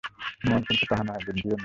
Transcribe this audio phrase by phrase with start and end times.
[0.43, 1.59] মন কিন্তু তাহা নহে, বুদ্ধিও নহে।